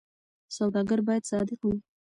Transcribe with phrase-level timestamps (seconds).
[0.57, 1.77] سوداګر باید صادق وي.